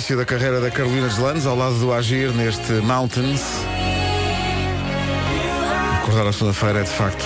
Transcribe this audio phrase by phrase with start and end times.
[0.00, 3.42] início da carreira da Carolina Deslandes, ao lado do Agir, neste Mountains.
[5.98, 7.22] Acordar à segunda-feira é de facto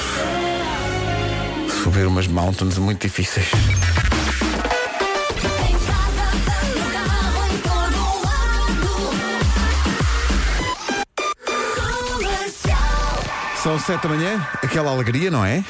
[1.84, 3.48] subir umas mountains muito difíceis.
[13.62, 15.62] São sete da manhã, aquela alegria, não é?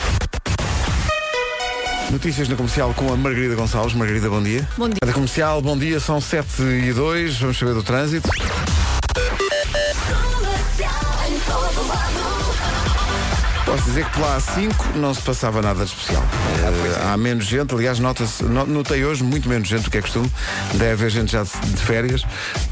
[2.14, 3.92] Notícias na comercial com a Margarida Gonçalves.
[3.92, 4.66] Margarida, bom dia.
[4.78, 4.98] Bom dia.
[5.04, 8.30] Da comercial, bom dia, são 7 e 2, vamos saber do trânsito.
[13.94, 16.22] Dizer que pela A5 não se passava nada de especial.
[16.22, 20.00] Eh, há menos gente, aliás, nota-se, no- notei hoje muito menos gente do que é
[20.00, 20.28] costume.
[20.72, 22.22] Deve haver gente já de férias.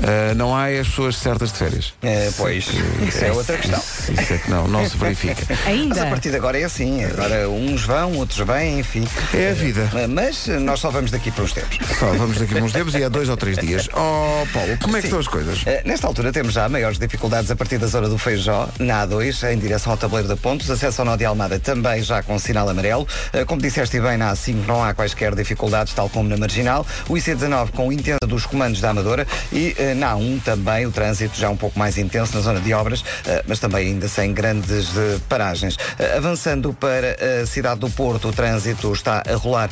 [0.02, 1.92] Eh, não há as pessoas certas de férias.
[2.02, 2.66] É, pois,
[3.06, 3.78] isso é outra questão.
[3.78, 5.45] Isso, isso é que não, não se verifica.
[5.48, 6.06] Mas a Ainda?
[6.06, 7.04] partir de agora é assim.
[7.04, 9.06] Agora uns vão, outros vêm, enfim.
[9.32, 9.88] É a vida.
[10.10, 11.78] Mas nós só vamos daqui para uns tempos.
[12.00, 13.88] Só vamos daqui a uns tempos e há dois ou três dias.
[13.95, 15.06] Oh, Paulo, como é que Sim.
[15.09, 15.62] estão as coisas?
[15.66, 19.52] Eh, Nesta altura temos já maiores dificuldades a partir da zona do Feijó, na A2,
[19.52, 22.68] em direção ao tabuleiro de pontos, acesso ao nó de Almada também já com sinal
[22.68, 23.07] amarelo.
[23.32, 26.87] Eh, Como disseste bem, na A5 não há quaisquer dificuldades, tal como na Marginal.
[27.09, 31.38] O IC19 com intensa dos comandos da Amadora e eh, na A1 também o trânsito
[31.38, 34.88] já um pouco mais intenso na zona de obras, eh, mas também ainda sem grandes
[35.29, 35.77] paragens.
[36.16, 39.69] Avançando para a cidade do Porto, o trânsito está a rolar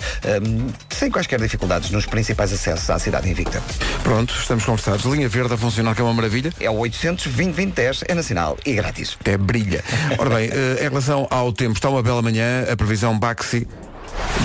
[0.90, 3.62] sem quaisquer dificuldades nos principais acessos à cidade invicta.
[4.02, 5.04] Pronto, estamos conversados.
[5.04, 6.52] Linha verde a funcionar, que é uma maravilha.
[6.60, 9.16] É o 800 2010 é nacional e grátis.
[9.20, 9.82] Até brilha.
[10.18, 13.66] Ora bem, em relação ao tempo, está uma bela manhã, a previsão Baxi.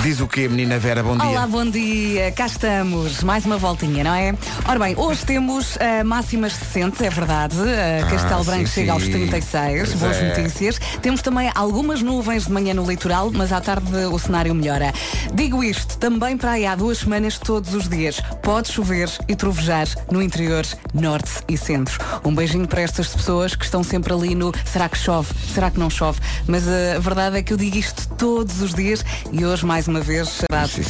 [0.01, 1.01] Diz o quê, menina Vera?
[1.01, 1.27] Bom dia.
[1.27, 2.31] Olá, bom dia.
[2.31, 3.23] Cá estamos.
[3.23, 4.35] Mais uma voltinha, não é?
[4.67, 7.55] Ora bem, hoje temos ah, máximas decentes, é verdade.
[7.59, 9.11] Ah, Castelo sim, Branco chega aos sim.
[9.11, 9.89] 36.
[9.89, 10.29] Pois Boas é.
[10.29, 10.79] notícias.
[11.01, 14.93] Temos também algumas nuvens de manhã no litoral, mas à tarde o cenário melhora.
[15.33, 18.21] Digo isto também para aí há duas semanas todos os dias.
[18.43, 21.97] Pode chover e trovejar no interior, norte e centro.
[22.23, 25.33] Um beijinho para estas pessoas que estão sempre ali no será que chove?
[25.51, 26.19] Será que não chove?
[26.45, 29.87] Mas ah, a verdade é que eu digo isto todos os dias e hoje mais
[29.87, 30.43] uma vez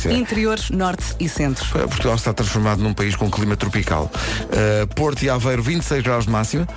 [0.05, 0.13] é.
[0.13, 1.65] interior, norte e centro.
[1.77, 4.11] Uh, Portugal está transformado num país com clima tropical.
[4.43, 6.67] Uh, Porto e Aveiro, 26 graus de máxima.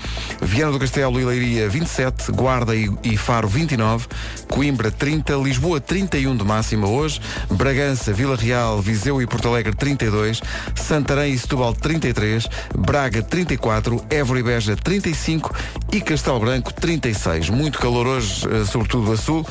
[0.40, 2.30] Viana do Castelo e Leiria, 27.
[2.32, 4.06] Guarda e, e Faro, 29.
[4.48, 5.34] Coimbra, 30.
[5.34, 7.20] Lisboa, 31 de máxima hoje.
[7.50, 10.40] Bragança, Vila Real, Viseu e Porto Alegre, 32.
[10.74, 12.48] Santarém e Setúbal, 33.
[12.76, 14.04] Braga, 34.
[14.08, 15.54] Évora e Beja, 35.
[15.92, 17.50] E Castelo Branco, 36.
[17.50, 19.44] Muito calor hoje, uh, sobretudo a sul.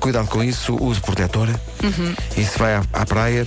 [0.00, 1.00] Cuidado com isso, use
[1.90, 2.38] protetor.
[2.38, 3.46] E se vai à, à praia,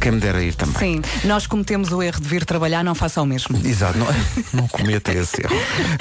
[0.00, 1.02] quem me dera ir também.
[1.02, 3.56] Sim, nós cometemos o erro de vir trabalhar, não faça o mesmo.
[3.64, 4.06] Exato, não,
[4.52, 5.54] não cometa esse erro.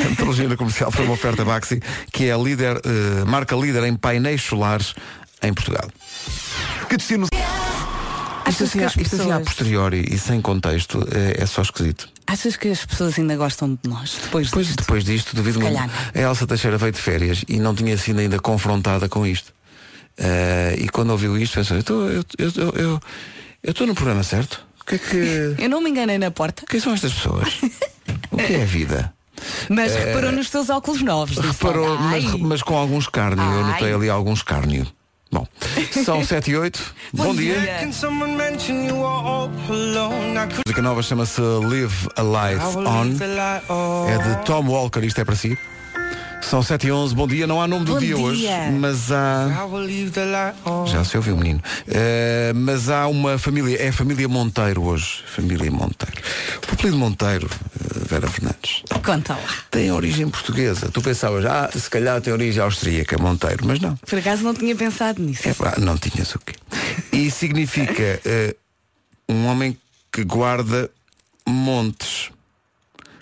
[0.06, 3.96] A metrologia comercial foi uma oferta Baxi, que é a líder, eh, marca líder em
[3.96, 4.94] painéis solares
[5.44, 5.90] em Portugal.
[6.90, 7.28] Que destino.
[8.48, 11.46] Isto Achas assim, que as isto assim a pessoas- posteriori e sem contexto é, é
[11.46, 12.10] só esquisito.
[12.28, 14.80] Achas que as pessoas ainda gostam de nós depois Depois, disto?
[14.82, 15.92] depois disto, devido Se muito.
[16.16, 19.54] A Elsa Teixeira veio de férias e não tinha sido ainda confrontada com isto.
[20.18, 21.78] Eh, e quando ouviu isto, pensou,
[22.38, 23.00] eu
[23.64, 24.66] estou no programa certo?
[24.86, 25.56] Que é que.
[25.64, 27.60] Eu não me enganei na porta, Quem são estas pessoas?
[28.32, 29.14] O que é a vida?
[29.70, 31.38] mas reparou nos teus óculos novos.
[31.38, 33.44] Reparou, mas, mas com algum escárnio.
[33.44, 34.86] Eu notei ali algum escárnio.
[35.32, 35.48] Bom,
[36.04, 36.96] são 7 e 8.
[37.14, 37.80] Bom, dia.
[37.80, 37.86] A
[40.66, 44.08] música nova chama-se Live a Light On.
[44.10, 45.58] É de Tom Walker, isto é para si.
[46.42, 47.16] São 7 e 11.
[47.16, 47.48] Bom dia.
[47.48, 48.24] Não há nome do Bom dia, dia.
[48.26, 48.48] hoje,
[48.80, 49.48] mas há.
[50.88, 51.62] Já se ouviu, menino.
[51.88, 55.24] Eh, mas há uma família, é a família Monteiro hoje.
[55.28, 56.22] Família Monteiro.
[56.70, 57.50] O apelido Monteiro,
[57.80, 59.48] eh, Vera Fernandes, Conta lá.
[59.70, 60.90] tem origem portuguesa.
[60.92, 63.96] Tu pensavas, ah, se calhar tem origem austríaca, Monteiro, mas não.
[63.96, 65.48] Por acaso não tinha pensado nisso.
[65.48, 66.56] É pá, não tinhas o quê?
[67.14, 68.56] E significa eh,
[69.30, 69.78] um homem
[70.12, 70.90] que guarda
[71.48, 72.30] montes.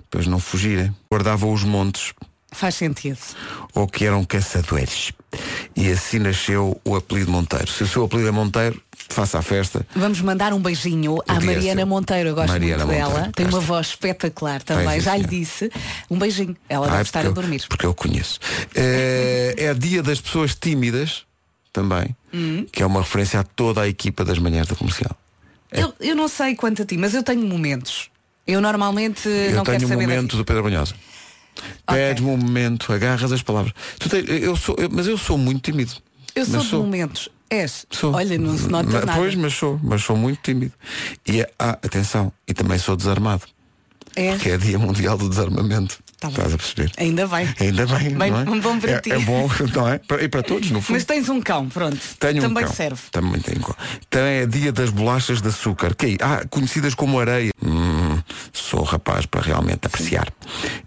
[0.09, 0.96] Para eles não fugirem.
[1.12, 2.13] Guardava os montes
[2.52, 3.18] Faz sentido.
[3.76, 5.12] ou que eram caçadores.
[5.76, 7.68] E assim nasceu o apelido Monteiro.
[7.68, 9.86] Se o seu apelido é Monteiro, faça a festa.
[9.96, 11.88] Vamos mandar um beijinho à é Mariana seu.
[11.88, 12.30] Monteiro.
[12.30, 13.32] Eu gosto Mariana muito Monteiro, dela.
[13.36, 14.96] Tem uma voz espetacular também.
[14.96, 15.72] Sim, Já lhe disse.
[16.09, 16.58] Um beijinho.
[16.68, 17.64] Ela deve Ah, estar porque a eu- dormir.
[17.70, 18.40] porque eu conheço.
[18.73, 21.23] É, é dia das pessoas tímidas,
[21.72, 22.66] também, Hum.
[22.72, 25.16] que é uma referência a toda a equipa das manhãs da comercial.
[25.72, 28.09] Eu, eu não sei quanto a ti, mas eu tenho momentos.
[28.47, 30.38] Eu normalmente Eu não quero tenho um saber da momento vida.
[30.38, 30.96] do Pedro Banhosa.
[31.88, 31.96] Ok.
[32.00, 33.73] Pedes-me um momento, agarras as palavras.
[34.09, 35.91] Tens- eu sou, eu- mas eu sou muito tímido.
[36.35, 37.29] Eu Mas sou de momentos.
[37.50, 37.85] És.
[37.90, 38.14] Sou.
[38.14, 39.17] Olha, não se nota Mas- nada.
[39.20, 40.72] Pois, mas sou, mas sou muito tímido.
[41.28, 43.41] E ah, atenção, e também sou desarmado.
[44.16, 44.38] É.
[44.38, 45.97] Que é dia mundial do desarmamento.
[46.20, 46.28] Tá.
[46.28, 46.91] Estás a perceber?
[46.97, 47.47] Ainda bem.
[47.59, 48.09] Ainda bem.
[48.17, 48.59] Bem, não é?
[48.59, 49.11] bom para é, ti.
[49.11, 50.02] é bom, não é?
[50.22, 50.96] E para todos, no fundo.
[50.96, 51.97] Mas tens um cão, pronto.
[52.20, 52.76] Tenho Também um cão.
[52.76, 53.02] serve.
[53.11, 53.76] Também tenho um cão.
[54.09, 55.96] Também é dia das bolachas de açúcar.
[55.96, 56.17] Que?
[56.22, 57.52] Ah, conhecidas como areia.
[57.64, 57.98] Hum,
[58.53, 60.28] sou o rapaz para realmente apreciar.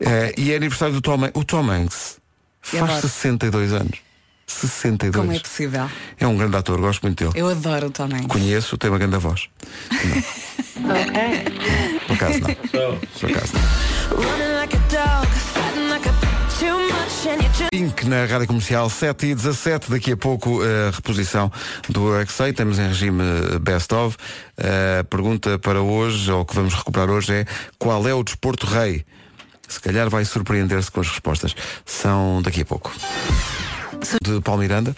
[0.00, 2.18] Eh, e é aniversário do Tom, o Tom Hanks.
[2.60, 3.02] Faz adoro.
[3.02, 3.98] 62 anos.
[4.46, 5.24] 62.
[5.24, 5.90] Como é possível?
[6.18, 7.40] É um grande ator, gosto muito dele.
[7.40, 8.26] Eu adoro o Tom Hanks.
[8.26, 9.48] Conheço, tem uma grande voz.
[10.76, 10.94] Não.
[12.06, 12.98] Por acaso não.
[13.18, 15.31] Por acaso não.
[17.70, 21.52] Pink na Rádio Comercial 7 e 17, daqui a pouco a reposição
[21.88, 23.22] do UXA, temos em regime
[23.60, 24.16] Best of.
[24.58, 27.46] A pergunta para hoje, ou que vamos recuperar hoje, é
[27.78, 29.04] qual é o desporto rei?
[29.68, 31.54] Se calhar vai surpreender-se com as respostas.
[31.86, 32.92] São daqui a pouco.
[34.20, 34.96] De Paulo Miranda.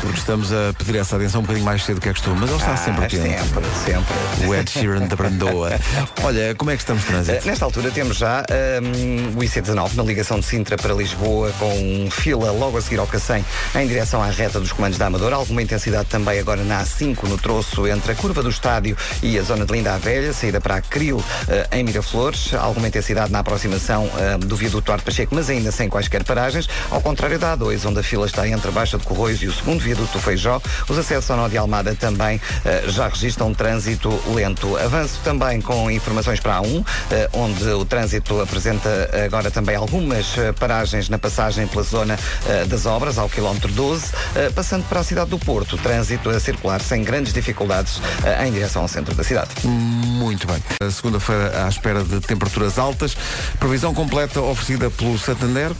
[0.00, 2.58] Porque estamos a pedir essa atenção um bocadinho mais cedo que é costume, mas ele
[2.58, 3.22] está sempre Ah, atento.
[3.22, 4.46] sempre, sempre.
[4.46, 5.70] O Ed Sheeran da Brandoa.
[6.22, 7.46] Olha, como é que estamos de Eh, trânsito?
[7.46, 8.44] Nesta altura temos já
[8.82, 13.06] hum, o IC19 na ligação de Sintra para Lisboa com fila logo a seguir ao
[13.06, 15.36] Cacém em direção à reta dos comandos da Amadora.
[15.36, 19.42] Alguma intensidade também agora na A5 no troço entre a curva do estádio e a
[19.42, 22.54] zona de Linda à Velha, saída para a Cril eh, em Miraflores.
[22.54, 26.68] Alguma intensidade na aproximação eh, do viaduto Arte Pacheco, mas ainda sem quaisquer paragens.
[26.90, 29.52] Ao contrário da A2, onde a fila está entre a Baixa de Corroios e o
[29.52, 30.60] segundo viaduto do Feijó.
[30.86, 34.76] Os acessos ao Nó de Almada também eh, já registram um trânsito lento.
[34.76, 38.88] Avanço também com informações para a A1, eh, onde o trânsito apresenta
[39.24, 44.12] agora também algumas eh, paragens na passagem pela zona eh, das obras, ao quilómetro 12,
[44.36, 45.78] eh, passando para a cidade do Porto.
[45.78, 49.48] Trânsito a circular sem grandes dificuldades eh, em direção ao centro da cidade.
[49.64, 50.62] Muito bem.
[50.82, 53.16] A Segunda-feira à espera de temperaturas altas.
[53.58, 55.72] Previsão completa oferecida pelo Santander.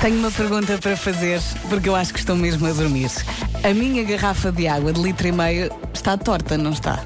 [0.00, 3.10] Tenho uma pergunta para fazer, porque eu acho que estou mesmo a dormir.
[3.64, 7.04] A minha garrafa de água de litro e meio está torta, não está?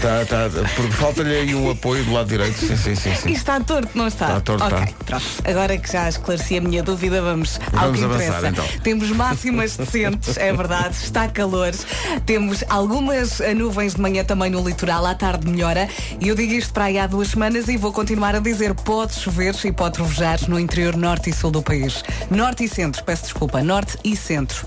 [0.00, 2.56] Tá, tá, porque falta-lhe aí um apoio do lado direito.
[2.56, 3.10] Sim, sim, sim.
[3.10, 3.32] E sim.
[3.32, 4.26] está torto, não está?
[4.26, 4.94] Está torto, Ok, está.
[5.04, 5.24] pronto.
[5.44, 8.48] Agora que já esclareci a minha dúvida, vamos, ao Vamos que avançar, interessa.
[8.48, 8.64] então.
[8.82, 11.72] Temos máximas decentes, é verdade, está calor.
[12.26, 15.88] Temos algumas eh, nuvens de manhã também no litoral, à tarde melhora.
[16.20, 19.14] E eu digo isto para aí há duas semanas e vou continuar a dizer, pode
[19.14, 22.04] chover e pode trovejar no interior norte e sul do país.
[22.30, 24.64] Norte e centro, peço desculpa, norte e centro.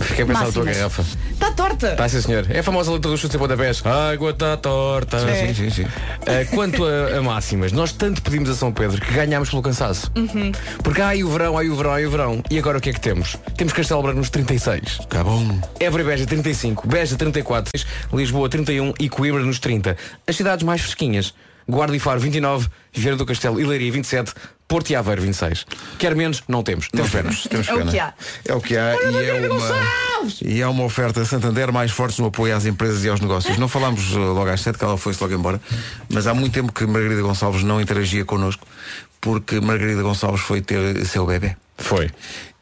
[0.00, 0.76] Fiquei a pensar na tua Máximas.
[0.76, 1.04] garrafa.
[1.30, 1.96] Está torta!
[1.96, 2.46] Tá, sim, senhor.
[2.50, 3.82] É a famosa letra dos chutes e pontapés.
[3.84, 5.16] A água está torta.
[5.18, 5.46] É.
[5.46, 5.86] Sim, sim, sim.
[6.26, 10.10] Ah, quanto a, a máximas, nós tanto pedimos a São Pedro que ganhámos pelo cansaço.
[10.82, 12.42] Porque há aí o verão, há aí o verão, há aí o verão.
[12.50, 13.36] E agora o que é que temos?
[13.56, 14.98] Temos Castelo Branco nos 36.
[15.08, 15.60] Tá bom.
[15.80, 17.72] Évora e Beja 35, Beja 34,
[18.12, 19.96] Lisboa 31 e Coimbra nos 30.
[20.26, 21.34] As cidades mais fresquinhas.
[21.66, 24.34] Guarda e Faro 29, Vieira do Castelo e Leiria 27,
[24.66, 25.66] Porto e Aveiro 26.
[25.98, 26.88] Quer menos, não temos.
[26.88, 27.28] Temos pena.
[27.28, 27.90] temos, temos É o pena.
[27.90, 28.14] que há.
[28.46, 32.28] É o que há e é, uma, e é uma oferta Santander mais forte no
[32.28, 33.58] apoio às empresas e aos negócios.
[33.58, 35.60] Não falámos uh, logo às sete, que ela foi-se logo embora,
[36.08, 38.66] mas há muito tempo que Margarida Gonçalves não interagia connosco,
[39.20, 41.56] porque Margarida Gonçalves foi ter seu bebê.
[41.76, 42.10] Foi.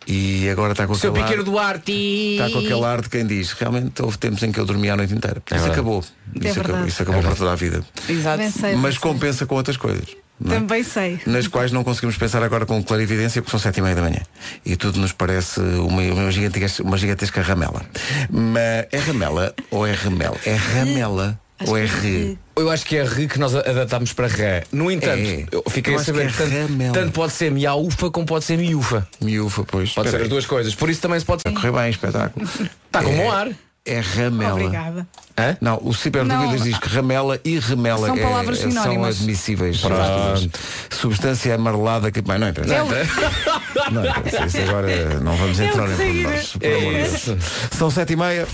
[0.06, 1.92] E agora está com Seu aquele ar- Piqueiro Duarte.
[1.92, 4.96] Está com aquele ar de quem diz, realmente houve tempos em que eu dormia a
[4.96, 5.38] noite inteira.
[5.46, 5.72] isso verdade.
[5.72, 6.04] acabou.
[6.40, 7.84] Isso acabou, isso acabou para toda a vida.
[8.08, 8.42] Exato.
[8.50, 9.00] Sei, Mas bem sei.
[9.00, 10.06] compensa com outras coisas.
[10.40, 10.58] não é?
[10.58, 11.20] Também sei.
[11.26, 14.20] nas quais não conseguimos pensar agora com clarividência porque são sete e meia da manhã
[14.66, 17.82] e tudo nos parece uma, uma, gigantesca, uma gigantesca ramela
[18.30, 20.36] mas é ramela ou é remela?
[20.44, 22.38] é ramela ou é re?
[22.56, 24.64] Eu acho que é R que nós adaptámos para Ré.
[24.72, 25.46] No entanto, É.
[25.52, 26.92] eu fiquei Eu a acho saber que é tanto, ramela.
[26.92, 29.06] tanto pode ser miaufa como pode ser miúfa.
[29.20, 30.28] miúfa pois Pode Espera ser as aí.
[30.28, 30.74] duas coisas.
[30.74, 31.52] Por isso também se pode ser.
[31.52, 32.46] correr bem espetáculo
[32.86, 33.48] Está com É- bom ar.
[33.86, 35.06] é ramela Obrigada.
[35.38, 35.56] Hã?
[35.62, 36.42] não, o Ciber Não.
[36.44, 39.16] Dúvidas diz que ramela e remela São é- palavras são sinónimas.
[39.18, 39.80] admissíveis.
[39.80, 40.50] Pronto.
[40.90, 42.20] Substância amarelada que.
[42.20, 42.74] Bem, não interessa.
[42.74, 44.46] É Não interessa.
[44.46, 46.22] Isso agora não vamos entrar em de
[46.58, 47.24] Deus.
[47.76, 48.46] São sete e meia.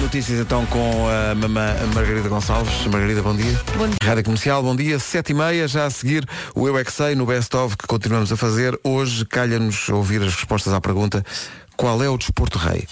[0.00, 2.86] Notícias então com a mamã Margarida Gonçalves.
[2.86, 3.60] Margarida, bom dia.
[3.76, 3.96] Bom dia.
[4.02, 4.98] Rádio Comercial, bom dia.
[4.98, 7.86] Sete e meia, já a seguir o Eu é Que Sei no Best of que
[7.86, 8.78] continuamos a fazer.
[8.84, 11.24] Hoje calha-nos ouvir as respostas à pergunta
[11.76, 12.86] qual é o desporto rei?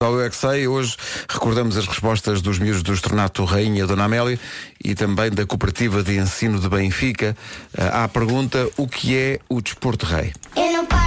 [0.00, 0.96] Ao Eu é Que Sei, hoje
[1.28, 4.38] recordamos as respostas dos miúdos do Estornato Rainha Dona Amélia
[4.84, 7.36] e também da Cooperativa de Ensino de Benfica
[7.76, 10.32] à pergunta o que é o desporto rei?
[10.56, 11.03] Eu não paro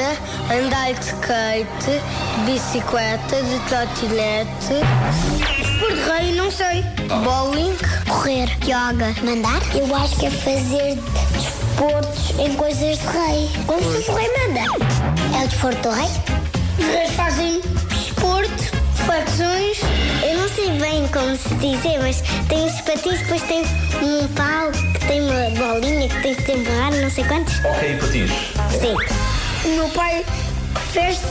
[0.00, 0.16] escalada,
[0.52, 2.00] andar de skate,
[2.44, 4.80] de bicicleta, de trotinete.
[5.58, 6.84] Desporto rei, não sei.
[7.24, 7.76] Bowling.
[8.08, 9.60] Correr, yoga, mandar?
[9.74, 10.98] Eu acho que é fazer
[11.32, 13.50] desportos em coisas de rei.
[13.66, 14.60] Como se o rei manda.
[15.38, 16.08] É o desporto do rei?
[16.78, 18.64] Os reis fazem desporto,
[19.06, 19.78] flexões.
[20.22, 23.62] Eu não sei bem como se dizer, mas tem os patins, depois tem
[24.02, 27.54] um pau que tem uma bolinha que tem que empurrar, não sei quantos.
[27.64, 28.30] Ok, patins.
[28.80, 29.19] Sim.
[29.62, 30.24] O meu pai
[30.92, 31.22] veste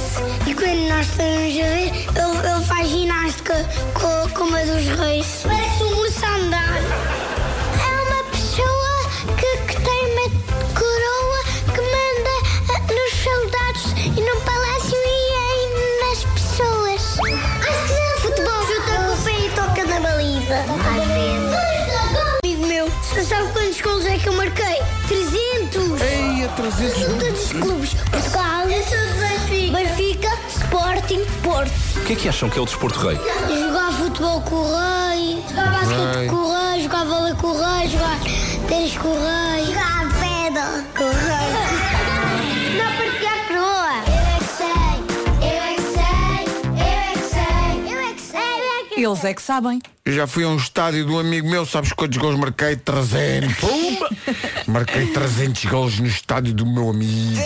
[0.45, 5.41] e quando nós estamos a ver, ele, ele faz ginástica com, com uma dos reis.
[5.43, 6.77] Parece um urso a andar.
[6.77, 10.29] É uma pessoa que, que tem uma
[10.75, 11.43] coroa
[11.73, 12.35] que manda
[12.69, 15.65] ah, nos soldados e no palácio e aí
[16.01, 17.01] nas pessoas.
[17.67, 18.61] Acho que é futebol.
[18.67, 20.59] Chuta com o pé e toca na baliza.
[20.59, 21.49] Às vezes.
[22.43, 24.77] Amigo meu, você sabe quantos gols é que eu marquei?
[25.07, 26.01] 300!
[26.01, 27.95] Ei, a 300 Todos os clubes.
[28.79, 29.77] Eu sou do Benfica.
[29.77, 31.71] Benfica, Sporting, Porto.
[31.97, 33.17] O que é que acham que é o desporto rei?
[33.17, 36.27] Jogar futebol com o rei, jogar basquete Rei.
[36.29, 38.19] com o rei, jogar vôlei com o rei, jogar
[38.69, 42.77] tênis com o rei, jogar pedra com o rei.
[42.77, 44.03] Não partilhar coroa.
[44.07, 44.95] Eu é que sei,
[45.41, 46.45] eu é que sei,
[46.79, 49.81] eu é que sei, eu é que sei, é que Eles é que sabem.
[50.05, 52.75] Eu já fui a um estádio de um amigo meu, sabes quantos gols marquei?
[52.77, 53.57] 300.
[54.65, 57.39] marquei 300 gols no estádio do meu amigo.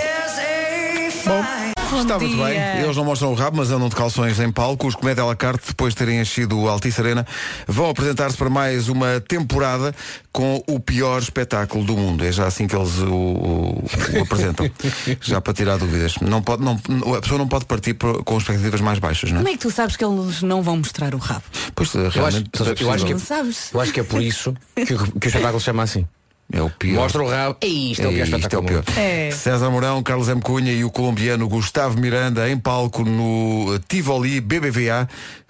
[1.25, 2.58] Bom, está muito bem.
[2.84, 4.88] Eles não mostram o rabo, mas andam de calções em palco.
[4.88, 7.25] Os Comédia à la carte, depois de terem enchido o Altice Arena,
[7.68, 9.94] vão apresentar-se para mais uma temporada
[10.32, 12.25] com o pior espetáculo do mundo.
[12.25, 13.84] É já assim que eles o, o-
[14.18, 14.70] o apresentam.
[15.22, 16.15] já para tirar dúvidas.
[16.22, 16.80] Não pode, não,
[17.15, 19.42] a pessoa não pode partir por- com expectativas mais baixas, não é?
[19.44, 21.44] Como é que tu sabes que eles não vão mostrar o rabo?
[21.75, 22.50] Pois, Eu acho, realmente,
[22.82, 23.70] eu acho que sabes?
[23.74, 26.06] Eu acho que é por isso que, que o espetáculo se chama assim.
[26.52, 27.04] É o pior.
[27.04, 27.58] Mostra o rabo.
[27.62, 28.84] Ei, isto é o pior Ei, isto é o pior.
[28.98, 29.32] É.
[29.32, 30.42] César Mourão, Carlos M.
[30.42, 35.08] Cunha e o colombiano Gustavo Miranda em palco no Tivoli BBVA.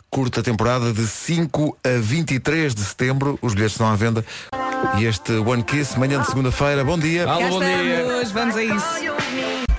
[0.10, 3.40] Curta temporada de 5 a 23 de setembro.
[3.42, 4.24] Os bilhetes estão à venda.
[4.98, 6.84] E este One Kiss, manhã de segunda-feira.
[6.84, 7.28] Bom dia.
[7.28, 8.02] Alô, bom dia.
[8.02, 8.86] estamos, vamos a isso.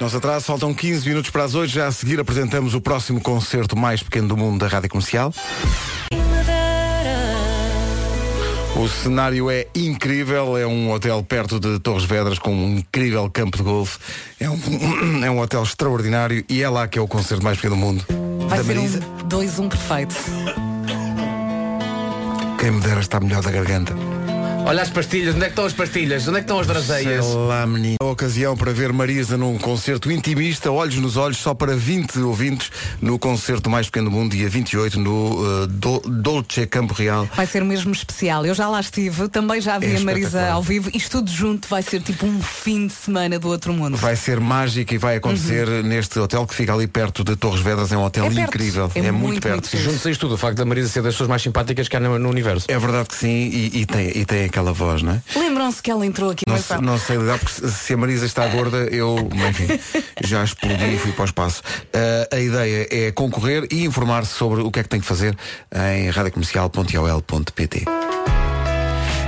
[0.01, 1.71] Nosso atraso, faltam 15 minutos para as 8.
[1.71, 5.33] Já a seguir apresentamos o próximo concerto mais pequeno do mundo da Rádio Comercial.
[8.77, 13.57] O cenário é incrível, é um hotel perto de Torres Vedras com um incrível campo
[13.57, 13.99] de golfe.
[14.41, 14.59] É um,
[15.25, 18.05] é um hotel extraordinário e é lá que é o concerto mais pequeno do mundo.
[18.49, 19.01] Vai da ser Marisa.
[19.23, 20.15] um 2-1 perfeito.
[22.59, 23.95] Quem me dera está melhor da garganta.
[24.67, 26.27] Olha as pastilhas, onde é que estão as pastilhas?
[26.27, 27.25] Onde é que estão as draseias?
[27.27, 27.97] Sei lá, menino.
[28.01, 32.71] A ocasião para ver Marisa num concerto intimista, olhos nos olhos, só para 20 ouvintes,
[33.01, 37.29] no concerto mais pequeno do mundo, dia 28, no uh, Do- Dolce Campo Real.
[37.37, 38.47] Vai ser mesmo especial.
[38.47, 40.91] Eu já lá estive, também já vi É a Marisa ao vivo.
[40.95, 43.99] Isto tudo junto vai ser tipo um fim de semana do outro mundo.
[43.99, 47.93] Vai ser mágico e vai acontecer neste hotel que fica ali perto de Torres Vedras.
[47.93, 48.49] É um hotel É perto.
[48.49, 48.91] incrível.
[48.95, 49.77] É É, muito, muito, perto.
[49.77, 52.19] Junto-se isto tudo, o facto da Marisa ser das pessoas mais simpáticas que há no,
[52.19, 52.65] no universo.
[52.69, 55.21] É verdade que sim, e, e tem, e tem aquela voz, não é?
[55.37, 58.25] Lembram-se que ela entrou aqui Não, no se- não sei lidar, porque se- a Marisa
[58.25, 59.67] está gorda, eu, enfim,
[60.25, 61.61] já explodi e fui para o espaço.
[61.93, 65.37] Ah, a ideia é concorrer e informar-se sobre o que é que tem que fazer
[65.93, 67.85] em radiocomercial.ol.pt.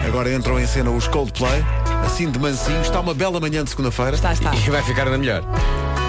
[0.06, 1.64] Agora entram em cena os Coldplay,
[2.06, 2.80] assim de mansinho.
[2.80, 4.14] Está uma bela manhã de segunda-feira.
[4.14, 4.54] Está, está.
[4.54, 5.42] E vai ficar ainda melhor.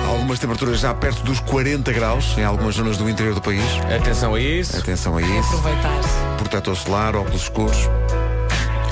[0.07, 3.63] Algumas temperaturas já perto dos 40 graus em algumas zonas do interior do país.
[3.99, 4.77] Atenção a isso.
[4.77, 5.47] Atenção a isso.
[5.57, 6.09] Aproveitar-se.
[6.37, 7.77] Protetor solar, óculos escuros.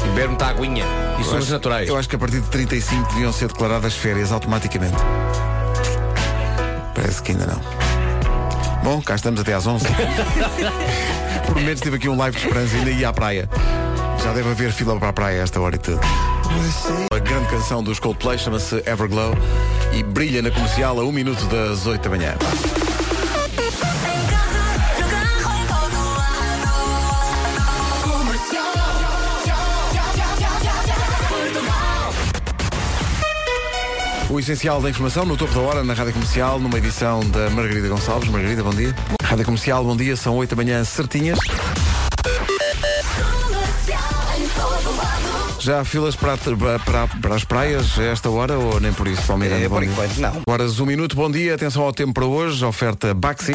[0.05, 0.85] E beber muita aguinha.
[1.17, 1.87] E acho- naturais.
[1.89, 4.95] Eu acho que a partir de 35 deviam ser declaradas férias automaticamente.
[6.93, 7.61] Parece que ainda não.
[8.83, 9.85] Bom, cá estamos até às 11.
[11.47, 13.49] Por menos tive aqui um live de esperança e ainda ia à praia.
[14.23, 15.99] Já deve haver fila para a praia a esta hora e tudo.
[17.11, 19.35] A grande canção dos Coldplay chama-se Everglow
[19.93, 22.35] e brilha na comercial a 1 minuto das 8 da manhã.
[34.35, 37.87] O essencial da informação no topo da hora na Rádio Comercial, numa edição da Margarida
[37.87, 38.29] Gonçalves.
[38.29, 38.93] Margarida, bom dia.
[39.23, 41.39] Rádio Comercial, bom dia, são 8 da manhã certinhas.
[45.57, 49.21] Já há filas para, para, para as praias a esta hora ou nem por isso,
[49.23, 49.61] Palmeiras?
[49.61, 50.41] É, por enquanto, não.
[50.45, 53.53] Horas um minuto, bom dia, atenção ao tempo para hoje, oferta Baxi.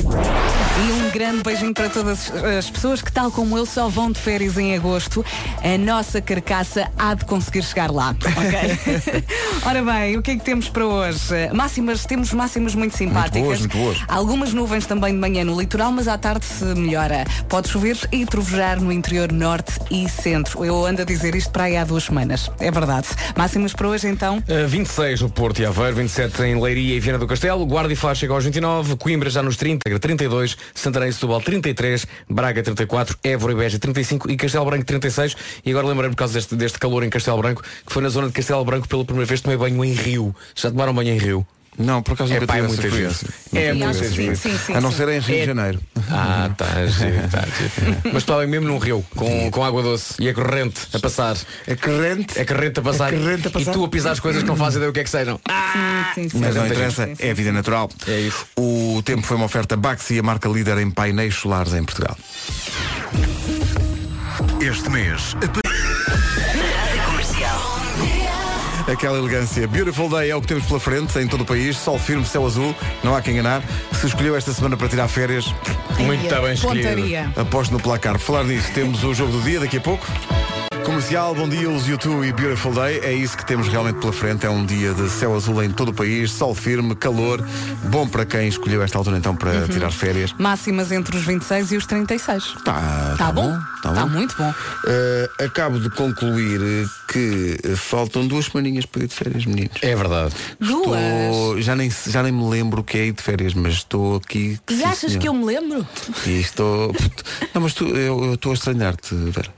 [0.81, 4.19] E um grande beijinho para todas as pessoas que, tal como eu, só vão de
[4.19, 5.23] férias em agosto.
[5.63, 8.17] A nossa carcaça há de conseguir chegar lá.
[8.31, 9.25] Ok?
[9.67, 11.51] Ora bem, o que é que temos para hoje?
[11.53, 13.43] Máximas, temos máximas muito simpáticas.
[13.43, 13.99] boas, muito boas.
[14.09, 17.25] Algumas nuvens também de manhã no litoral, mas à tarde se melhora.
[17.49, 20.65] Pode chover e trovejar no interior norte e centro.
[20.65, 22.51] Eu ando a dizer isto para aí há duas semanas.
[22.59, 23.09] É verdade.
[23.37, 24.39] Máximas para hoje então.
[24.39, 27.97] Uh, 26 no Porto e Aveiro, 27 em Leiria e Viana do Castelo, Guarda e
[27.97, 33.19] Faro chega aos 29, Coimbra já nos 30, 32, Santarém e Setúbal 33, Braga 34,
[33.23, 35.37] Évora e Beja 35 e Castelo Branco 36.
[35.65, 38.29] E agora lembrei-me por causa deste, deste calor em Castelo Branco, que foi na zona
[38.29, 40.35] de Castelo Branco pela primeira vez tomei banho em rio.
[40.55, 41.47] Já tomaram banho em rio?
[41.79, 43.29] Não, por acaso É nunca pá, é tive essa muita experiência.
[43.53, 43.59] gente.
[43.67, 44.37] É muita gente.
[44.37, 44.97] Sim, sim, A não sim.
[44.99, 45.81] ser em Rio de É- Janeiro.
[46.11, 47.97] Ah, tá, giro, tá, giro.
[48.13, 51.37] Mas estava mesmo num rio, com, com água doce e a corrente a passar.
[51.67, 52.39] É corrente.
[52.39, 53.15] É corrente a passar.
[53.15, 53.71] É corrente a passar.
[53.71, 55.41] E tu a pisar as coisas que não fazes ideia o que é que sejam.
[55.49, 56.39] Ah, Sim, sim, sim.
[56.41, 57.27] Mas não interessa, sim, sim.
[57.27, 57.89] é a vida natural.
[58.07, 58.45] É isso.
[58.59, 62.17] O tempo foi uma oferta Baxi, a marca líder em painéis solares em Portugal.
[64.61, 65.35] Este mês,
[68.91, 69.69] Aquela elegância.
[69.69, 71.77] Beautiful Day é o que temos pela frente em todo o país.
[71.77, 73.63] Sol firme, céu azul, não há quem enganar.
[73.93, 75.55] Se escolheu esta semana para tirar férias,
[75.99, 76.89] Muito Ai, bem escolhido.
[76.89, 77.33] Pontaria.
[77.37, 78.15] aposto no placar.
[78.15, 80.05] Por falar nisso, temos o jogo do dia daqui a pouco.
[81.01, 83.01] Comercial, bom dia, os YouTube e Beautiful Day.
[83.03, 84.45] É isso que temos realmente pela frente.
[84.45, 87.43] É um dia de céu azul em todo o país, sol firme, calor.
[87.85, 90.35] Bom para quem escolheu esta altura então para tirar férias.
[90.39, 92.55] Máximas entre os 26 e os 36.
[92.67, 93.51] Tá, Tá bom?
[93.83, 94.11] tá Tá bom.
[94.11, 94.51] muito bom.
[94.51, 96.61] Uh, acabo de concluir
[97.09, 99.79] que faltam duas semaninhas para ir de férias, meninos.
[99.81, 100.35] É verdade.
[100.61, 101.01] Duas.
[101.01, 104.17] Estou, já, nem, já nem me lembro o que é ir de férias, mas estou
[104.17, 104.61] aqui.
[104.69, 105.19] E sim, achas senhor.
[105.23, 105.87] que eu me lembro?
[106.27, 106.95] E estou.
[107.55, 109.49] Não, mas tu, eu eu estou a estranhar-te, Vera.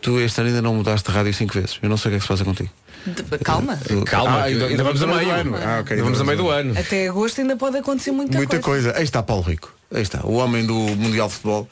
[0.00, 1.78] Tu este ano ainda não mudaste de rádio cinco vezes.
[1.82, 2.70] Eu não sei o que é que se passa contigo.
[3.06, 3.78] De- Calma.
[4.06, 5.30] Calma, Ah, ainda, ainda vamos a meio.
[5.30, 5.56] ano.
[5.56, 6.78] Ah, ok, Ainda vamos a meio do ano.
[6.78, 8.92] Até agosto ainda pode acontecer muita, Muita coisa.
[8.96, 9.72] Aí está Paulo Rico.
[9.92, 11.68] Aí está, o homem do Mundial de Futebol.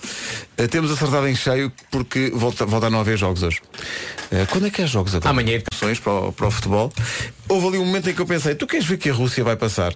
[0.57, 3.61] Eh, temos acertado em cheio porque volta, volta a não haver jogos hoje.
[4.31, 5.31] Eh, quando é que há jogos agora?
[5.31, 5.59] Amanhã.
[5.71, 6.91] Opções para o, para o futebol.
[7.49, 9.57] Houve ali um momento em que eu pensei, tu queres ver que a Rússia vai
[9.57, 9.95] passar?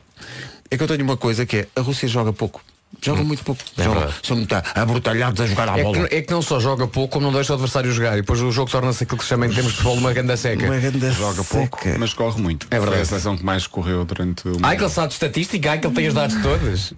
[0.70, 2.60] É que eu tenho uma coisa que é, a Rússia joga pouco.
[3.02, 3.62] Joga muito pouco.
[3.78, 4.18] É Joga- verdade.
[4.22, 6.06] são muito abrutalhados a jogar à É bola.
[6.08, 8.12] que, é que não só joga pouco, como não deixa o adversário jogar.
[8.14, 10.36] E depois o jogo torna-se aquilo que se chama em termos de futebol uma ganda
[10.36, 10.64] seca.
[10.66, 11.98] Uma grande Joga pouco, seca.
[11.98, 12.66] mas corre muito.
[12.70, 12.92] É verdade.
[12.96, 15.78] Foi a seleção que mais correu durante o Ai, que ele sabe de estatística, ai,
[15.78, 16.92] que ele tem os dados todos.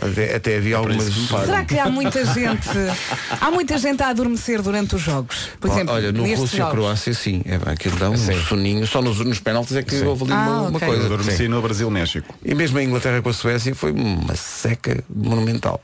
[0.00, 1.14] Até, até havia algumas.
[1.16, 1.46] me pagam.
[1.46, 2.68] Será que há muita gente
[3.40, 5.48] há muita gente a adormecer durante os jogos?
[5.60, 6.50] Por exemplo, Olha, no nestes jogos.
[6.74, 8.38] Rússia-Croácia sim, é, aquilo dá um Sim.
[8.44, 10.88] soninho, só nos, nos penaltis é que houve ali Ah, uma, uma ok.
[10.88, 11.02] coisa.
[11.02, 12.34] Eu adormeci no Brasil-México.
[12.44, 15.80] E mesmo a Inglaterra com a Suécia foi uma seca monumental.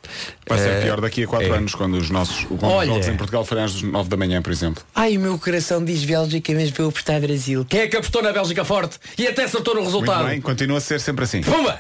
[0.49, 1.57] Vai ser Eh, pior daqui a 4 é.
[1.57, 2.89] anos, quando os nossos quando Olha.
[2.91, 4.83] os jogos em Portugal forem às 9 da manhã, por exemplo.
[4.95, 7.65] Ai, o meu coração diz Bélgica, mas vou apostar Brasil.
[7.69, 10.27] Quem é que apostou na Bélgica forte e até acertou no Muito resultado?
[10.29, 11.41] bem, continua a ser sempre assim.
[11.43, 11.79] Pumba!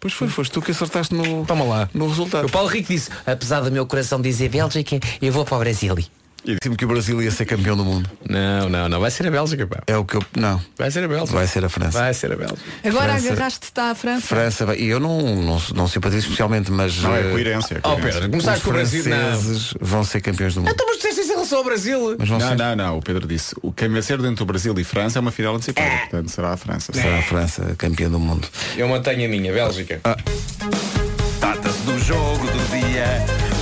[0.00, 1.88] Pois foi, foste tu que acertaste no, Toma lá.
[1.94, 2.46] no resultado.
[2.46, 5.94] O Paulo Rico disse, Apesar do meu coração dizer Bélgica, eu vou para o Brasil.
[6.44, 8.08] Disse-me que o Brasil ia ser campeão do mundo.
[8.28, 9.82] não, não, não, vai ser a Bélgica, pá.
[9.84, 10.22] É o que eu.
[10.36, 10.62] Não.
[10.78, 11.32] Vai ser a Bélgica.
[11.36, 11.98] Vai ser a França.
[11.98, 12.60] Vai ser a Bélgica.
[12.84, 13.32] Agora França.
[13.32, 14.26] agarraste-te à França.
[14.28, 16.98] França vai- E eu não, não, não simpatizo especialmente, mas.
[17.02, 17.74] Não, é eh, coerência.
[17.74, 18.20] é Oh coerência.
[18.20, 19.04] Pedro, Os começaste com o Brasil.
[19.08, 19.16] Não.
[19.18, 20.70] franceses vão ser campeões do mundo.
[20.70, 22.16] Então, mas disseste relação ao Brasil.
[22.18, 22.56] Mas Não, ser.
[22.56, 22.98] não, não.
[22.98, 25.96] O Pedro disse: o quem vencer dentro do Brasil e França é uma final antecipada.
[26.02, 26.92] Portanto, será a França.
[26.92, 28.46] Será a França campeã do mundo.
[28.76, 30.00] Eu mantenho a minha, Bélgica.
[31.40, 33.06] trata-se do jogo do dia.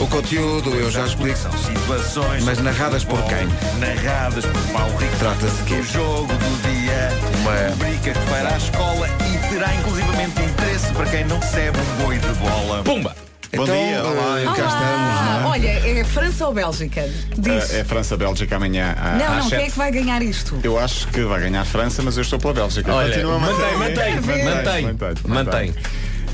[0.01, 1.37] O conteúdo eu já explico.
[1.39, 2.43] São situações.
[2.45, 3.47] Mas narradas por quem?
[3.79, 5.17] Narradas por Paulo Rico.
[5.19, 7.09] Trata-se do jogo do dia.
[7.41, 12.05] Uma- rubrica que fará a escola e terá inclusivamente interesse para quem não recebe um
[12.05, 12.83] boi de bola.
[12.83, 13.15] Pumba!
[13.57, 14.41] Bom então, dia, olá.
[14.41, 14.67] eh, cá Olá.
[14.69, 15.45] estamos, não é?
[15.55, 15.69] Olha,
[16.01, 17.09] é França ou Bélgica?
[17.39, 17.71] Diz.
[17.73, 20.59] É, é França-Bélgica amanhã à- não, não, quem é que vai ganhar isto?
[20.63, 22.93] Eu acho que vai ganhar a França, mas eu estou pela Bélgica.
[22.93, 24.15] Olha, Continua a mantém, manter.
[24.21, 24.45] mantém,
[24.85, 25.75] mantém, mantém.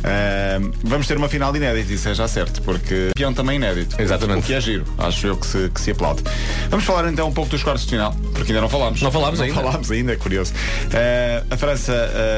[0.04, 4.00] Ah, vamos ter uma final inédita, isso é já certo, porque campeão também inédito.
[4.00, 4.40] Exatamente.
[4.40, 6.22] O que é giro, acho eu que se, que se aplaude.
[6.68, 9.00] Vamos falar então um pouco dos quartos de final, porque ainda não falámos.
[9.02, 9.54] Não falámos ainda.
[9.54, 10.52] falámos ainda, é curioso.
[10.92, 11.92] Ah, a França,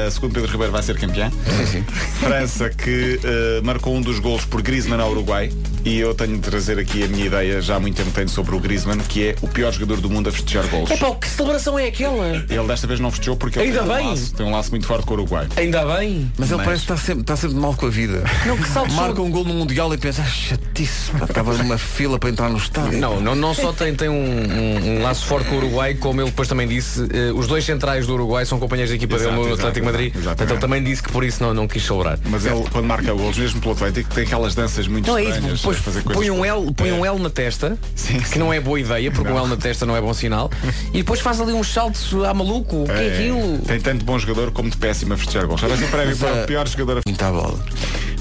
[0.06, 1.30] ah, segundo Pedro Ribeiro, vai ser campeã.
[1.30, 1.82] Sim, sim.
[2.20, 5.50] França que ah, marcou um dos golos por Griezmann ao Uruguai.
[5.84, 8.54] E eu tenho de trazer aqui a minha ideia, já há muito tempo tenho sobre
[8.54, 10.88] o Griezmann, que é o pior jogador do mundo a festejar golos.
[10.92, 12.28] É pá, que celebração é aquela?
[12.48, 14.08] Ele desta vez não festejou porque ele Ainda tem, um bem.
[14.10, 15.48] laço, tem um laço muito forte com o Uruguai.
[15.56, 16.30] Ainda bem.
[16.38, 18.22] Mas ele Mas- parece que está sempre, está sempre mal com a vida.
[18.46, 22.18] Não, que salto Marca um gol no Mundial e pensa, ah, chatice, estava numa fila
[22.18, 22.98] para entrar no estádio.
[23.00, 26.20] Não, não, não só tem, tem um, um- um laço forte com o Uruguai, como
[26.20, 29.30] ele depois também disse, eh, os dois centrais do Uruguai são companheiros de equipa Exato,
[29.34, 30.06] dele no Atlético exato, Madrid.
[30.14, 30.36] exatamente.
[30.36, 32.18] Portanto, ele também disse que por isso não, não quis celebrar.
[32.24, 35.32] Mas ele, quando marca golos, mesmo pelo Atlético, tem aquelas danças muito Não é isso,
[35.32, 35.58] estranhas.
[35.60, 36.92] depois a fazer coisas põe um, L, põe É.
[36.92, 38.38] um L na testa, Sim, que sim.
[38.38, 39.36] não é boa ideia, porque Não.
[39.36, 40.50] um L na testa não é bom sinal,
[40.92, 43.58] e depois faz ali uns saltos à maluco, o que é, É, aquilo?
[43.66, 45.60] Tem tanto bom jogador como de péssimo a festejar gols.
[45.60, 47.58] Já vai ser prémio para o pior jogador a Muita bola.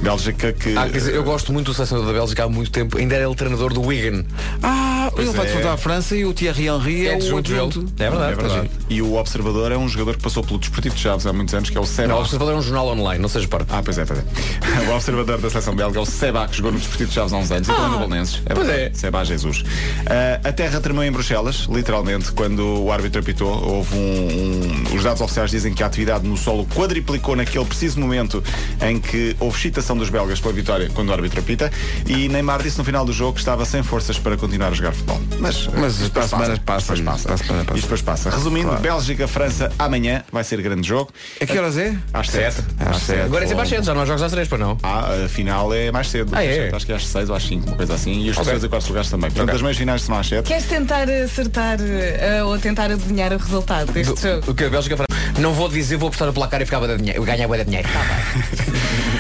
[0.01, 0.75] Bélgica que.
[0.75, 3.25] Ah, quer dizer, eu gosto muito do selecionador da Bélgica há muito tempo, ainda era
[3.25, 4.25] ele treinador do Wigan.
[4.63, 5.47] Ah, ele vai é.
[5.49, 7.85] defrontar a França e o Thierry Henry é, É o adjunto.
[7.99, 8.71] É verdade, É verdade.
[8.89, 11.69] E o Observador é um jogador que passou pelo Desportivo de Chaves há muitos anos,
[11.69, 12.09] que é o Seba.
[12.09, 13.67] Não, o Observador é um jornal online, não seja parte.
[13.69, 14.23] Ah, pois é, pois é.
[14.91, 17.37] O observador da seleção belga é o Seba, que jogou no Desportivo de Chaves há
[17.37, 18.41] uns anos e também no Bolonenses.
[18.45, 18.91] Pois verdade.
[18.91, 18.93] é.
[18.93, 19.63] Seba Jesus.
[20.05, 23.49] Ah, a terra tremeu em Bruxelas, literalmente, quando o árbitro apitou.
[23.51, 27.99] Houve um, um- Os dados oficiais dizem que a atividade no solo quadriplicou naquele preciso
[27.99, 28.43] momento
[28.81, 31.71] em que houve excitação dos belgas pela vitória quando o árbitro apita.
[32.07, 34.93] E Neymar disse no final do jogo que estava sem forças para continuar a jogar
[35.01, 35.21] futebol.
[35.39, 37.23] Mas, Mas para a semana passa, Depois passa.
[37.25, 37.77] para a semana passa.
[37.77, 38.29] Isto depois passa.
[38.29, 38.81] Resumindo, Claro.
[38.81, 41.11] Bélgica-França amanhã vai ser grande jogo.
[41.41, 41.95] A que horas é?
[42.13, 42.61] Às 7.
[42.79, 43.21] Às sete.
[43.21, 44.77] Agora é sempre às 7, já não há jogos às 3 para não.
[44.83, 46.31] Ah, a final é mais cedo.
[46.35, 46.69] Ah, é?
[46.73, 48.11] Acho que é às 6 ou às 5, uma coisa assim.
[48.21, 48.43] E os Ok.
[48.43, 49.31] terceiros e quartos lugares também.
[49.31, 50.45] Portanto, as meias finais são às 7.
[50.47, 54.51] Queres tentar acertar eh, ou tentar adivinhar o resultado deste jogo?
[54.51, 55.11] O que a Bélgica França.
[55.39, 57.23] Não vou dizer, vou apostar no placar e ficava de dinheiro.
[57.23, 57.87] Ganhar bué de dinheiro.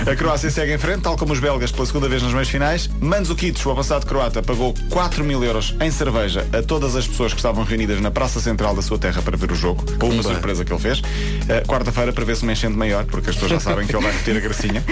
[0.09, 2.89] A Croácia segue em frente, tal como os belgas pela segunda vez nas meias finais.
[2.99, 7.39] Mandzukic, o avançado croata, pagou 4 mil euros em cerveja a todas as pessoas que
[7.39, 9.83] estavam reunidas na praça central da sua terra para ver o jogo.
[9.97, 10.99] Por uma surpresa que ele fez.
[10.99, 14.35] Uh, Quarta-feira prevê-se uma enchente maior, porque as pessoas já sabem que ele vai repetir
[14.35, 14.83] a gracinha.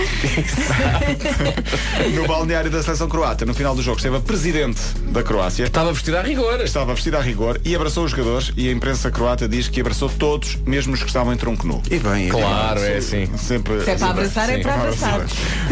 [2.14, 5.64] no balneário da seleção croata, no final do jogo, esteve a presidente da Croácia.
[5.64, 6.62] Estava vestido a rigor.
[6.62, 10.08] Estava vestida a rigor e abraçou os jogadores e a imprensa croata diz que abraçou
[10.10, 11.82] todos, mesmo os que estavam em tronco nu.
[11.90, 13.28] E bem, Claro, é assim.
[13.38, 14.99] Sempre, Se é para abraçar, é sim, para abraçar.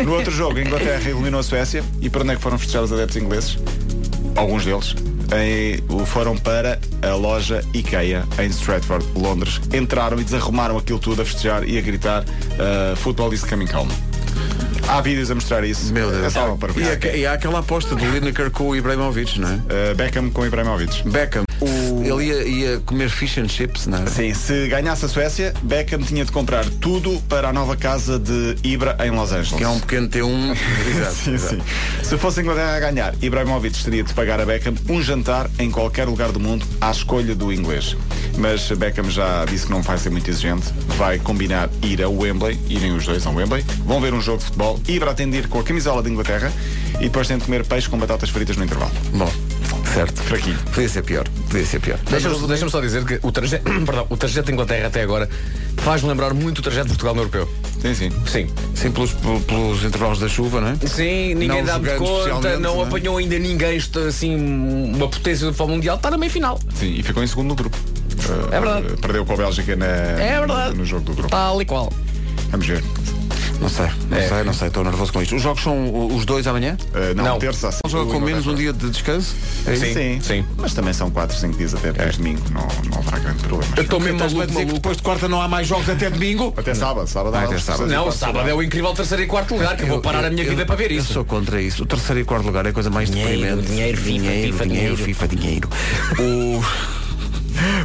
[0.03, 2.83] No outro jogo, a Inglaterra eliminou a Suécia e para onde é que foram festejar
[2.83, 3.57] os adeptos ingleses?
[4.35, 4.95] Alguns deles.
[5.35, 9.59] Em- o- foram para a loja IKEA em Stratford, Londres.
[9.73, 13.91] Entraram e desarrumaram aquilo tudo a festejar e a gritar uh, Football is coming home.
[14.87, 15.91] Há vídeos a mostrar isso.
[15.91, 16.23] Meu Deus.
[16.23, 19.49] É só para E, há- e há aquela aposta do Lineker com o Ibrahimovic, não
[19.49, 19.55] é?
[19.91, 21.03] Uh, Beckham com Ibrahimovic.
[21.09, 21.43] Beckham.
[22.07, 24.07] Ele ia, ia comer fish and chips, não é?
[24.07, 28.55] Sim, se ganhasse a Suécia, Beckham tinha de comprar tudo para a nova casa de
[28.63, 29.57] Ibra em Los Angeles.
[29.57, 30.57] Que é um pequeno T1.
[30.87, 31.15] Exato.
[31.15, 31.55] sim, exato.
[31.55, 31.61] sim.
[32.03, 35.69] Se fosse a Inglaterra a ganhar, Ibrahimovic teria de pagar a Beckham um jantar em
[35.69, 37.95] qualquer lugar do mundo à escolha do inglês.
[38.37, 40.67] Mas Beckham já disse que não vai ser muito exigente.
[40.97, 44.45] Vai combinar ir a Wembley, irem os dois a Wembley, vão ver um jogo de
[44.45, 46.51] futebol, Ibra atender com a camisola de Inglaterra
[46.99, 48.91] e depois tem de comer peixe com batatas fritas no intervalo.
[49.13, 49.31] Bom,
[49.93, 50.21] certo.
[50.23, 50.57] Fraquinho.
[50.73, 51.25] Podia ser pior.
[51.49, 51.99] Podia ser pior.
[52.09, 55.29] Deixa-me deixa só dizer que o trajeto, perdão, o trajeto da Inglaterra até agora
[55.77, 57.49] faz-me lembrar muito o trajeto de Portugal no europeu.
[57.81, 58.11] Sim, sim.
[58.25, 58.47] Sim.
[58.75, 59.11] Sim, pelos,
[59.47, 60.75] pelos intervalos da chuva, não é?
[60.87, 62.87] Sim, ninguém Não dá jogando conta, não não é?
[62.87, 64.35] apanhou ainda ninguém, isto, assim,
[64.95, 66.59] uma potência do futebol mundial, está na meia final.
[66.75, 67.77] Sim, e ficou em segundo no grupo.
[67.77, 68.87] Uh, É verdade.
[69.01, 70.75] Perdeu com a Bélgica na, É verdade.
[70.75, 71.29] no jogo do grupo.
[71.29, 71.91] Tal e qual.
[72.49, 72.83] Vamos ver.
[73.59, 74.27] Não sei, não É.
[74.27, 75.35] sei, não sei, estou nervoso com isto.
[75.35, 76.77] Os jogos são os dois amanhã?
[76.93, 77.39] Uh, não, Não.
[77.39, 77.69] terça.
[77.83, 79.35] Não joga com menos um dia de descanso?
[79.65, 79.75] É?
[79.75, 80.45] Sim, Sim, sim.
[80.57, 82.41] Mas também são 4, 5 dias até depois de domingo.
[82.51, 83.73] Não, não haverá grande problema.
[83.75, 84.73] Eu estou mesmo Estás-me a maluco, maluco.
[84.75, 86.53] depois de quarta não há mais jogos até domingo?
[86.55, 87.87] Até sábado, sábado Ah, até sábado.
[87.87, 90.43] Não, sábado é o incrível terceiro e quarto lugar, que eu vou parar a minha
[90.43, 91.13] Eu- vida para ver Eu isso.
[91.13, 91.83] sou contra isso.
[91.83, 93.67] O terceiro e quarto lugar é a coisa mais Dinheiro, deprimente.
[93.67, 94.97] dinheiro, FIFA, dinheiro, FIFA, dinheiro, dinheiro.
[94.97, 95.69] FIFA, dinheiro.
[96.19, 96.63] O...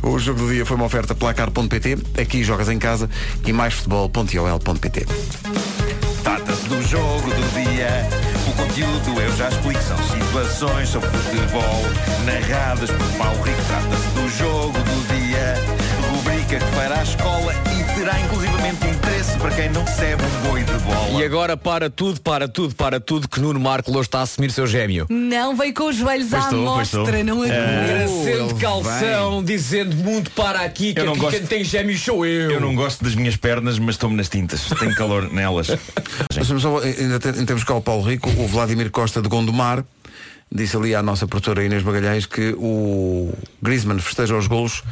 [0.06, 1.98] o jogo do dia foi uma oferta placar.pt.
[2.20, 3.08] Aqui jogas em casa
[3.46, 5.06] e mais futebol.ol.pt.
[6.22, 7.88] Trata-se do jogo do dia.
[8.48, 9.82] O conteúdo eu já explico.
[9.82, 11.82] São situações sobre futebol
[12.24, 13.62] narradas por Paulo Rico.
[13.66, 15.54] Trata-se do jogo do dia.
[16.10, 18.91] Rubrica que fará a escola e terá inclusivamente
[19.42, 21.20] para quem não recebe um boi de bola.
[21.20, 24.52] E agora para tudo, para tudo, para tudo que Nuno Marco hoje está a assumir
[24.52, 25.06] seu gêmeo.
[25.10, 27.24] Não, veio com os joelhos à estou, pois mostra, estou.
[27.36, 27.50] não é?
[27.50, 32.24] Agradecendo calção, dizendo muito para aqui, que Eu não aqui gosto- quem tem gêmeos sou
[32.24, 32.52] eu.
[32.52, 34.62] Eu não gosto das minhas pernas, mas estou-me nas tintas.
[34.78, 35.66] Tenho calor nelas.
[36.60, 39.84] Só, em termos cá o Paulo Rico, o Vladimir Costa de Gondomar
[40.54, 44.82] disse ali à nossa produtora Inês Magalhães que o Griezmann festeja os golos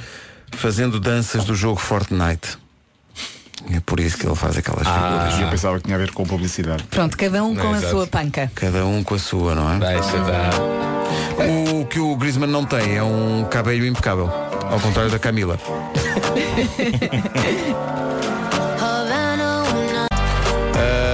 [0.53, 2.59] fazendo danças do jogo Fortnite.
[3.73, 5.41] É por isso que ele faz aquelas figuras.
[5.41, 6.85] Eu pensava que tinha a ver com publicidade.
[6.85, 7.91] Pronto, cada um com a exato.
[7.91, 8.51] sua panca.
[8.55, 9.79] Cada um com a sua, não é?
[9.79, 10.53] Deixa dar.
[11.81, 14.31] O que o Griezmann não tem é um cabelo impecável.
[14.71, 15.59] Ao contrário da Camila.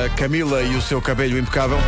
[0.06, 1.78] A Camila e o seu cabelo impecável.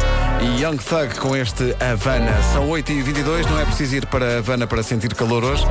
[0.40, 2.32] E Young Thug com este Havana.
[2.52, 5.64] São 8h22, não é preciso ir para Havana para sentir calor hoje.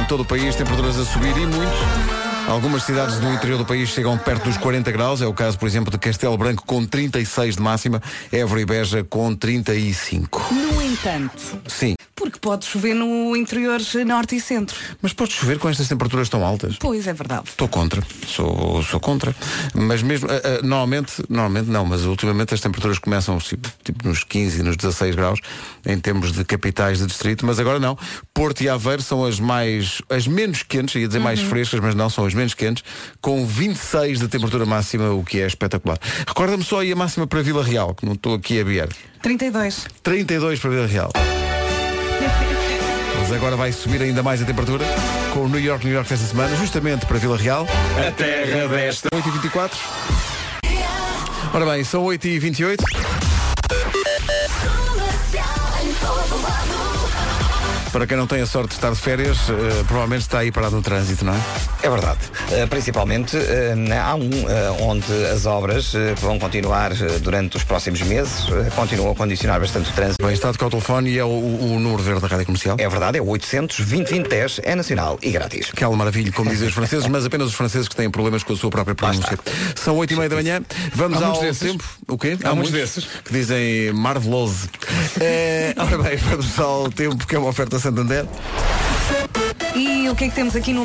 [0.00, 2.37] Em todo o país, temperaturas a subir e muito.
[2.48, 5.20] Algumas cidades do interior do país chegam perto dos 40 graus.
[5.20, 8.02] É o caso, por exemplo, de Castelo Branco com 36 de máxima.
[8.32, 10.48] Évora e Beja com 35.
[10.50, 11.97] No entanto, Sim.
[12.18, 14.76] Porque pode chover no interior norte e centro.
[15.00, 16.76] Mas pode chover com estas temperaturas tão altas?
[16.80, 17.44] Pois é verdade.
[17.48, 19.34] Estou contra, sou, sou contra.
[19.72, 24.24] Mas mesmo, ah, ah, normalmente, normalmente não, mas ultimamente as temperaturas começam tipo, tipo nos
[24.24, 25.40] 15 e nos 16 graus
[25.86, 27.96] em termos de capitais de distrito, mas agora não.
[28.34, 32.10] Porto e Aveiro são as mais, as menos quentes, ia dizer mais frescas, mas não,
[32.10, 32.82] são as menos quentes,
[33.20, 35.98] com 26 de temperatura máxima, o que é espetacular.
[36.26, 38.88] Recorda-me só aí a máxima para Vila Real, que não estou aqui a ver.
[39.22, 39.86] 32.
[40.02, 41.12] 32 para Vila Real.
[43.28, 44.86] Mas agora vai subir ainda mais a temperatura
[45.34, 47.66] com o New York, New York esta semana, justamente para Vila Real.
[47.98, 49.10] A terra desta.
[49.10, 49.70] 8h24.
[51.52, 52.78] Ora bem, são 8h28.
[57.92, 60.76] Para quem não tem a sorte de estar de férias, eh, provavelmente está aí parado
[60.76, 61.40] no trânsito, não é?
[61.82, 62.18] É verdade.
[62.50, 63.40] Uh, principalmente uh,
[64.02, 69.60] há um uh, onde as obras vão continuar durante os próximos meses, continuam a condicionar
[69.60, 70.24] bastante o trânsito.
[70.24, 72.76] Bem, está de o telefone e é o, o número verde da Rádio Comercial.
[72.78, 75.70] É verdade, é o 800 2010 é nacional e grátis.
[75.72, 78.56] Aquela maravilha, como dizem os franceses, mas apenas os franceses que têm problemas com a
[78.56, 79.38] sua própria pronúncia.
[79.76, 80.60] São oito e meia da manhã,
[80.94, 81.72] vamos Há ao muitos desses?
[81.72, 81.84] tempo.
[82.08, 82.36] O quê?
[82.42, 83.04] Há muitos desses?
[83.24, 84.68] Que dizem marveloso.
[85.20, 88.26] É, ora bem, vamos ao tempo que é uma oferta Santander.
[89.74, 90.84] E o que é que temos aqui no